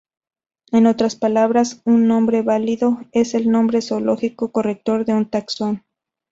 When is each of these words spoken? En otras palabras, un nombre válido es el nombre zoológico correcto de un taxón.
En 0.71 0.87
otras 0.87 1.15
palabras, 1.15 1.83
un 1.85 2.07
nombre 2.07 2.41
válido 2.41 3.01
es 3.11 3.35
el 3.35 3.51
nombre 3.51 3.83
zoológico 3.83 4.51
correcto 4.51 4.97
de 5.03 5.13
un 5.13 5.29
taxón. 5.29 5.83